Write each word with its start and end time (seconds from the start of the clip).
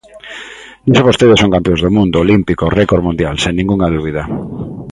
Niso 0.85 1.07
vostedes 1.09 1.39
son 1.41 1.53
campións 1.55 1.81
do 1.83 1.93
mundo, 1.97 2.15
olímpicos, 2.25 2.73
récord 2.79 3.01
mundial, 3.07 3.35
sen 3.43 3.53
ningunha 3.55 3.91
dúbida. 3.95 4.23